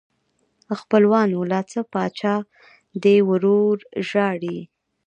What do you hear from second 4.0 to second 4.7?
ژاړي.